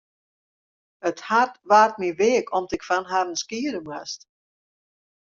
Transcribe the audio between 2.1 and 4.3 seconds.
weak om't ik fan harren skiede moast.